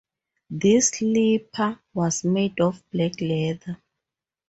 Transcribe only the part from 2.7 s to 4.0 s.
black leather.